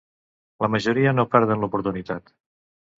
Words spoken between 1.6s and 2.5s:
l'oportunitat.